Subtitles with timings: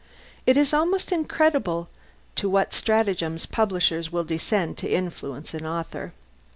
[0.47, 1.87] It is almost incredible
[2.37, 6.11] to what stratagems publishers will descend to influence an author.